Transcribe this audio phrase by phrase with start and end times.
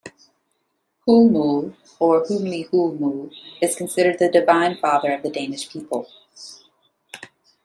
[1.07, 6.07] "Hulmul" or Humli-Hulmul, is considered the divine father of the Danish people.